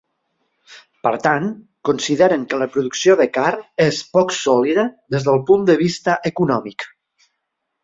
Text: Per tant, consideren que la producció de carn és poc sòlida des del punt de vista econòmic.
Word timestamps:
Per 1.07 1.11
tant, 1.25 1.43
consideren 1.89 2.45
que 2.53 2.59
la 2.61 2.67
producció 2.77 3.17
de 3.21 3.29
carn 3.37 3.61
és 3.87 4.01
poc 4.17 4.35
sòlida 4.39 4.89
des 5.17 5.29
del 5.31 5.39
punt 5.53 5.71
de 5.71 5.79
vista 5.85 6.19
econòmic. 6.35 6.91